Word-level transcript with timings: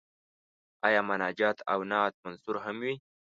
آیا 0.87 1.01
مناجات 1.09 1.57
او 1.71 1.79
نعت 1.91 2.13
منثور 2.23 2.55
هم 2.65 2.77
وي. 2.83 2.95